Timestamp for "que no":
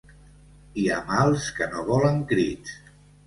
1.59-1.85